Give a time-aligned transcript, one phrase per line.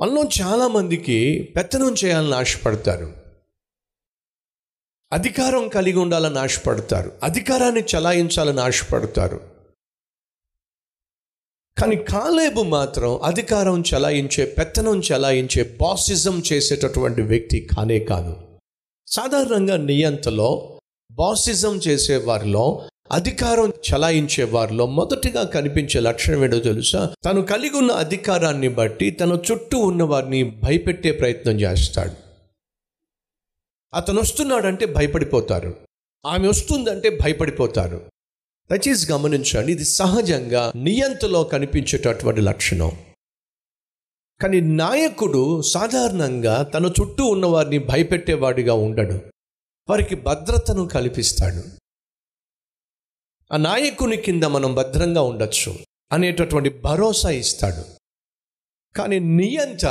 [0.00, 3.16] మనలో చాలామందికి పెత్తనం చేయాలని ఆశపడతారు.
[5.12, 7.12] అధికారం కలిగి ఉండాలని ఆశపడతారు.
[7.22, 9.40] అధికారాన్ని చలాయించాలని ఆశపడతారు.
[11.80, 18.36] కానీ కాలేబు మాత్రం అధికారం చలాయించే పెత్తనం చలాయించే బాసిజం చేసేటటువంటి వ్యక్తి కానే కాదు.
[19.06, 20.80] సాధారణంగా నియంతలో
[21.12, 27.14] బాసిజం చేసే వారిలో అధికారం చలాయించే వారిలో మొదటిగా కనిపించే లక్షణం ఏంటో తెలుసా?
[27.24, 32.12] తను కలిగి ఉన్న అధికారాన్ని బట్టి తన చుట్టూ ఉన్న వారిని భయపెట్టే ప్రయత్నం చేస్తాడు.
[33.94, 35.76] అతను వస్తున్నాడంటే భయపడిపోతారు.
[36.26, 38.10] ఆమె వస్తుందంటే భయపడిపోతారు.
[38.70, 42.92] దయచేసి గమనించండి ఇది సహజంగా నియంతలో కనిపించేటటువంటి లక్షణం.
[44.42, 49.20] కానీ నాయకుడు సాధారణంగా తన చుట్టూ ఉన్నవారిని భయపెట్టేవాడిగా ఉండడు.
[49.88, 51.87] వారికి భద్రతను కల్పిస్తాడు.
[53.52, 55.78] ఆ నాయకుని కింద మనం భద్రంగా ఉండొచ్చు
[56.12, 57.84] అనేటటువంటి భరోసా ఇస్తాడు.
[58.96, 59.82] కానీ నియంత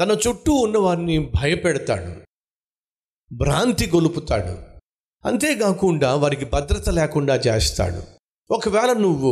[0.00, 2.26] తన చుట్టూ ఉన్న వారిని భయపెడతాడు.
[3.34, 4.78] భ్రాంతి గొలుపుతాడు.
[5.28, 8.02] అంతేకాకుండా వారికి భద్రత లేకుండా చేస్తాడు.
[8.52, 9.30] ఒకవేళ నువ్వు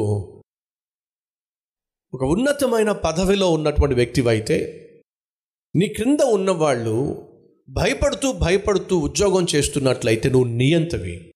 [2.15, 4.81] ఒక ఉన్నతమైన పదవిలో ఉన్నటువంటి వ్యక్తివైతే
[5.77, 7.29] నీ క్రింద ఉన్నవాళ్ళు
[7.69, 11.34] భయపడుతూ భయపడుతూ ఉద్యోగం చేస్తున్నట్లయితే నువ్వు నియంతవి.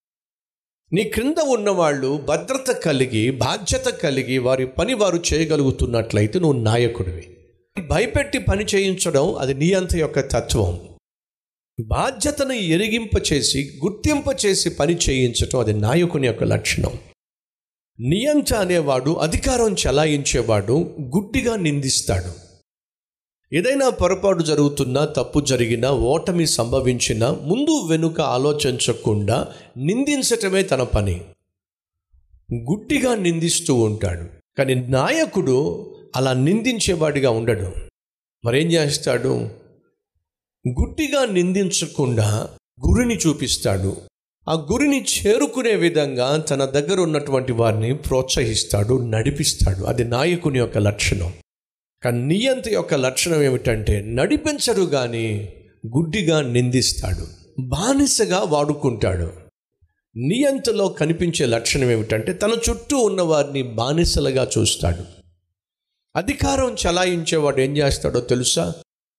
[0.93, 7.37] నీ క్రింద ఉన్నవాళ్ళు భద్రత కలిగి బాధ్యత కలిగి వారి పని వారు చేయగలుగుతున్నట్లయితే నువ్వు నాయకుడివి.
[7.87, 10.81] భయపెట్టి పని చేయించడం అది నియంత యొక్క తత్వం.
[11.85, 16.93] బాధ్యతను ఎరిగింపచేసి గుర్తింపచేసి పని చేయించడం అది నాయకుని యొక్క లక్షణం.
[18.01, 22.48] నియంత అనేవాడు అధికారం చలాయించేవాడు గుడ్డిగా నిందిస్తాడు.
[23.53, 31.25] ఏదైనా పొరపాటు జరుగుతున్నా తప్పు జరిగినా ఓటమి సంభవించినా ముందు వెనుక ఆలోచించకుండా నిందించటమే తన పని.
[32.53, 34.25] గుడ్డిగా నిందిస్తూ ఉంటాడు.
[34.59, 37.73] కానీ నాయకుడు అలా నిందించేవాడిగా ఉండడు.
[38.45, 39.51] మరేం చేస్తాడు?
[40.69, 42.49] గుడ్డిగా నిందించకుండా
[42.89, 43.97] గురిని చూపిస్తాడు.
[44.49, 49.85] ఆ గురిని చేరుకునే విధంగా తన దగ్గర ఉన్నటువంటి వారిని ప్రోత్సహిస్తాడు నడిపిస్తాడు.
[49.85, 51.33] అది నాయకుని యొక్క లక్షణం.
[52.05, 55.55] కానీ నియంత యొక్క లక్షణం ఏమిటంటే నడిపించడు కానీ
[55.87, 57.27] గుడ్డిగా నిందిస్తాడు
[57.61, 59.33] బానిసగా వాడుకుంటాడు.
[60.17, 65.05] నియంతలో కనిపించే లక్షణం ఏమిటంటే తన చుట్టూ ఉన్న వారిని బానిసలుగా చూస్తాడు.
[66.17, 68.73] అధికారం చలాయించేవాడు ఏం చేస్తాడో తెలుసా?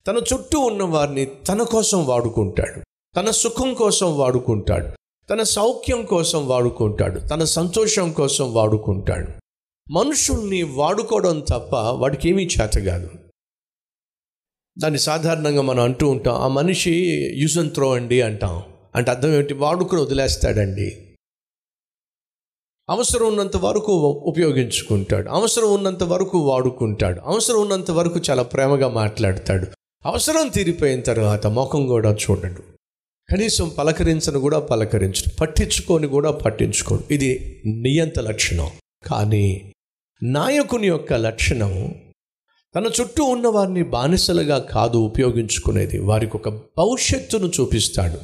[0.08, 2.84] తన చుట్టూ ఉన్న వారిని తన కోసం వాడుకుంటాడు
[3.16, 4.88] తన సుఖం కోసం వాడుకుంటాడు
[5.30, 9.39] తన సౌఖ్యం కోసం వాడుకుంటాడు తన సంతోషం కోసం వాడుకుంటాడు.
[9.92, 13.10] మనుషుల్ని వాడుకోవడం తప్ప వాడికి ఏమీ చేత కాదు.
[14.78, 16.92] దాన్ని సాధారణంగా మనం అంటూ ఉంటాం ఆ మనిషి
[17.42, 18.64] యూజ్ అండ్ త్రో అండి అంటాం.
[18.96, 19.54] అంటే అర్థం ఏమిటి?
[19.54, 21.18] వాడుకుని వదిలేస్తాడండి.
[22.90, 25.30] అవసరం ఉన్నంత వరకు ఉపయోగించుకుంటాడు.
[25.30, 27.20] అవసరం ఉన్నంత వరకు వాడుకుంటాడు.
[27.20, 29.68] అవసరం ఉన్నంత వరకు చాలా ప్రేమగా మాట్లాడతాడు.
[30.06, 32.64] అవసరం తీరిపోయిన తర్వాత ముఖం కూడా చూడడు.
[33.32, 35.36] కనీసం పలకరించను కూడా పలకరించడు.
[35.36, 37.14] పట్టించుకొని కూడా పట్టించుకోడు.
[37.14, 38.70] ఇది నియంత లక్షణం.
[39.08, 39.74] కానీ
[40.24, 41.96] నాయకుని యొక్క లక్షణం
[42.76, 46.00] తన చుట్టూ ఉన్న వారిని బానిసలుగా కాదు ఉపయోగించుకునేది.
[46.00, 48.20] వారికి ఒక భవిష్యత్తును చూపిస్తాడు.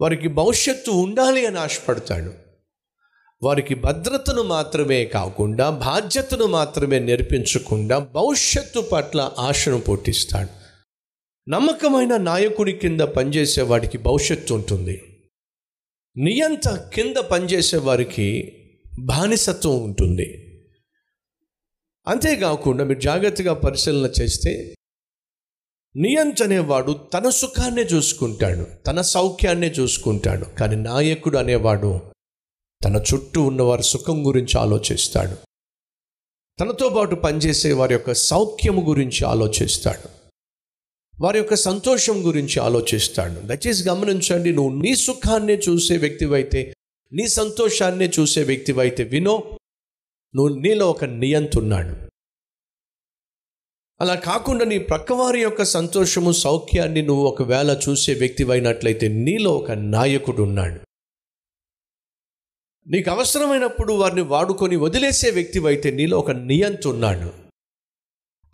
[0.00, 2.32] వారికి భవిష్యత్తు ఉండాలి అని ఆశపడతాడు.
[3.42, 10.48] వారికి భద్రతను మాత్రమే కాకుండా బాధ్యతను మాత్రమే నేర్పించకుండా భవిష్యత్తు పట్ల ఆశను పుట్టిస్తాడు
[11.50, 15.02] నమ్మకమైన నాయకుడి కింద పనిచేసే వాడికి భవిష్యత్తు ఉంటుంది.
[16.16, 18.55] నియంత కింద పనిచేసే వారికి
[18.98, 20.42] బానిసత్వం ఉంటుంది.
[22.08, 24.74] అంతేకాకుండా మీరు జాగ్రత్తగా పరిశీలన చేస్తే
[25.96, 32.00] నియంత అనేవాడు తన సుఖాన్నే చూసుకుంటాడు తన సౌఖ్యాన్నే చూసుకుంటాడు కానీ నాయకుడు అనేవాడు
[32.84, 35.36] తన చుట్టూ ఉన్నవారి సుఖం గురించి ఆలోచిస్తాడు.
[36.60, 40.08] తనతో పాటు పనిచేసే వారి యొక్క సౌఖ్యము గురించి ఆలోచిస్తాడు.
[41.20, 43.46] వారి యొక్క సంతోషం గురించి ఆలోచిస్తాడు.
[43.46, 46.75] దయచేసి గమనించండి నువ్వు నీ సుఖాన్నే చూసే వ్యక్తివైతే
[47.12, 49.58] నీ సంతోషాన్నే చూసే వ్యక్తివైతే వినో.
[50.34, 51.94] నువ్వు నీలో ఒక నియంతున్నాడు
[54.00, 60.80] అలా కాకుండా నీ ప్రక్కవారి యొక్క సంతోషము సౌఖ్యాన్ని నువ్వు ఒకవేళ చూసే వ్యక్తివైనట్లయితే నీలో ఒక నాయకుడు ఉన్నాడు
[62.86, 67.30] నీకు అవసరమైనప్పుడు వారిని వాడుకొని వదిలేసే వ్యక్తివైతే నీలో ఒక నియంత ఉన్నాడు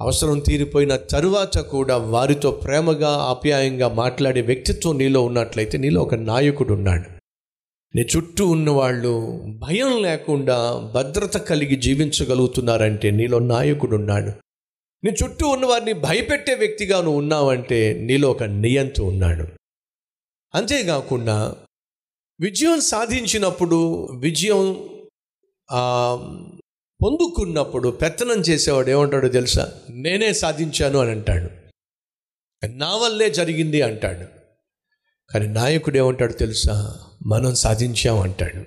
[0.00, 7.22] అవసరం తీరిపోయిన తరువాత కూడా వారితో ప్రేమగా ఆప్యాయంగా మాట్లాడే వ్యక్తిత్వం నీలో ఉన్నట్లయితే నీలో ఒక నాయకుడు ఉన్నాడు
[7.94, 14.31] నీ చుట్టూ ఉన్నవాళ్ళు భయం లేకుండా భద్రత కలిగి జీవించగలుగుతున్నారంటే నీలో నాయకుడు ఉన్నాడు.
[15.05, 19.47] నీ చుట్టూ ఉన్నవారిని భయపెట్టే వ్యక్తిగా నువ్వు ఉన్నావంటే నీలో ఒక నియంత ఉన్నాడు.
[20.55, 21.56] అంతేకాకుండా
[22.41, 24.73] విజయం సాధించినప్పుడు విజయం
[27.03, 29.73] పొందుకున్నప్పుడు పెత్తనం చేసేవాడు ఏమంటాడో తెలుసా?
[29.91, 31.50] నేనే సాధించాను అని అంటాడు.
[32.67, 34.27] నా వల్లే జరిగింది అంటాడు.
[35.33, 37.00] కానీ నాయకుడు ఏమంటాడు తెలుసా?
[37.27, 38.65] మనం సాధించాం అంటాడు.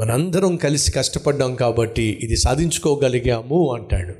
[0.00, 4.12] మనందరం కలిసి కష్టపడ్డాం కాబట్టి ఇది సాధించుకోగలిగాము అంటాడు.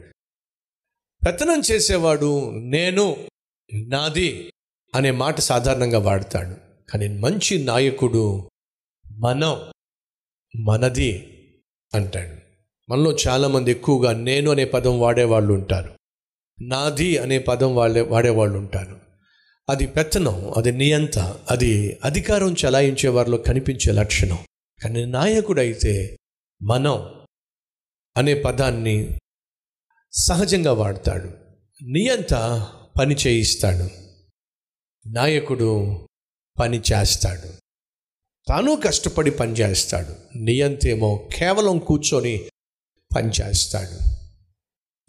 [1.27, 3.17] పెత్తనం చేసేవాడు నేను
[3.89, 4.53] నాది
[4.95, 6.57] అనే మాట సాధారణంగా వాడతాడు.
[6.91, 8.51] కానీ మంచి నాయకుడు
[9.13, 9.73] మనం
[10.61, 11.29] మనది
[11.95, 12.41] అంటాడు.
[12.93, 15.95] మనలో చాలామంది ఎక్కువగా నేను అనే పదం వాడేవాళ్ళు ఉంటారు.
[16.63, 19.02] నాది అనే పదం వాడే వాడేవాళ్ళు ఉంటారు.
[19.69, 21.19] అది పెత్తనం అది నియంత
[21.51, 24.39] అది అధికారం చలాయించే వారిలో కనిపించే లక్షణం.
[24.83, 26.17] కానీ నాయకుడైతే
[26.63, 27.27] మనం
[28.17, 29.19] అనే పదాన్ని
[30.13, 31.29] సహజంగా వాడతాడు.
[31.85, 32.35] నియంత
[33.01, 33.91] పని చేయిస్తాడు.
[35.09, 35.99] నాయకుడు
[36.61, 37.49] పని చేస్తాడు.
[38.49, 40.39] తాను కష్టపడి పని చేస్తాడు.
[40.39, 42.51] నియంతేమో కేవలం కూర్చొని
[43.17, 43.99] పని చేస్తాడు.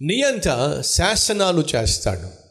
[0.04, 2.43] నియంత శాసనాలు చేస్తాడు.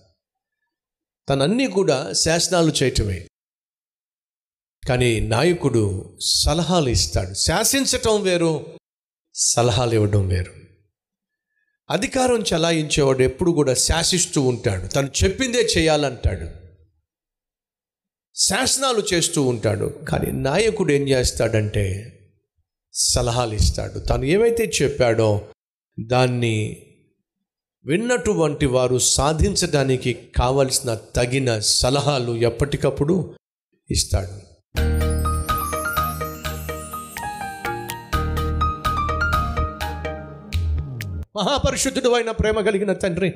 [1.33, 3.27] తనన్నీ కూడా శాసనాలు చేయటమే.
[4.89, 7.35] కానీ నాయకుడు సలహాలు ఇస్తాడు.
[7.35, 8.67] శాసించటం వేరు
[9.35, 10.53] సలహాలు ఇవ్వడం వేరు.
[11.91, 14.87] అధికారం చలాయించేవాడు ఎప్పుడు కూడా శాసిస్తూ ఉంటాడు.
[14.87, 16.49] తను చెప్పిందే చేయాలంటాడు.
[18.35, 20.01] శాసనాలు చేస్తూ ఉంటాడు.
[20.09, 22.19] కానీ నాయకుడు ఏం చేస్తాడంటే
[22.93, 23.99] సలహాలు ఇస్తాడు.
[23.99, 25.49] తను ఏమైతే చెప్పాడో
[26.09, 26.87] దాన్ని
[27.85, 33.35] విన్నటువంటి వారు సాధించడానికి కావలసిన తగిన సలహాలు ఎప్పటికప్పుడు
[33.91, 34.53] ఇస్తాడు.
[41.39, 43.35] మహాపరిశుద్ధుడు అయిన ప్రేమ కలిగిన తండ్రి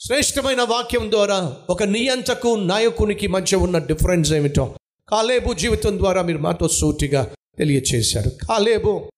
[0.00, 4.76] శ్రేష్టమైన వాక్యం ద్వారా ఒక నియంతకు నాయకునికి మధ్య ఉన్న డిఫరెన్స్ ఏమిటో
[5.08, 8.30] కాలేబు జీవితం ద్వారా మీరు మాతో సూటిగా తెలియచేశారు.
[8.48, 9.10] కాలేబు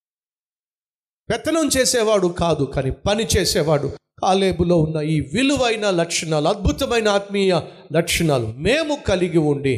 [1.30, 7.54] పెత్తనం చేసేవాడు కాదు కానీ పని చేసేవాడు కాలేబులో ఉన్న ఈ విలువైన లక్షణాలు అద్భుతమైన ఆత్మీయ
[7.92, 9.76] లక్షణాలు మేము కలిగి ఉండి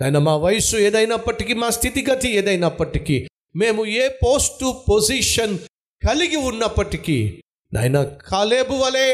[0.00, 3.16] ఆయన మా వయసు ఏదైనప్పటికీ మా స్థితిగతి ఏదైనప్పటికీ
[3.56, 5.56] మేము ఏ పోస్టు పొజిషన్
[6.02, 7.18] కలిగి ఉన్నప్పటికీ
[7.72, 7.98] నాయన
[8.28, 9.08] కాలేబు వలే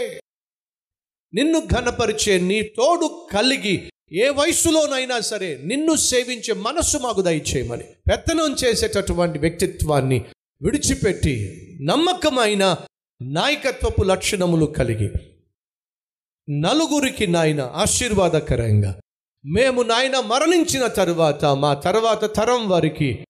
[1.33, 3.77] నిన్ను ఘనపరిచే నీ తోడు కలిగి
[4.17, 10.19] ఏ వయసులోనైనా సరే నిన్ను సేవించే మనస్సు మాకు దయచేయమని పెత్తనం చేసేటటువంటి వ్యక్తిత్వాన్ని
[10.61, 11.35] విడిచిపెట్టి
[11.83, 12.65] నమ్మకమైన
[13.23, 15.13] నాయకత్వపు లక్షణములు కలిగి.
[16.61, 19.01] నలుగురికి నాయన ఆశీర్వాదకరంగా.
[19.47, 23.25] మేము నాయన మరణించిన తరువాత మా తర్వాత తరం వారికి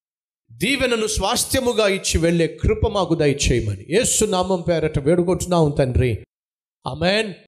[0.53, 3.87] దీవెనను స్వాస్థ్యముగా ఇచ్చి వెళ్ళే కృప మాకు దయచేయమని.
[3.89, 6.25] ఏసునామం పేరట వేడుకుంటున్నాం తండ్రి.
[6.87, 7.35] అమెన్